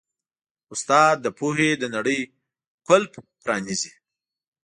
[0.73, 2.19] استاد د پوهې د نړۍ
[2.85, 3.03] قفل
[3.43, 3.91] پرانیزي.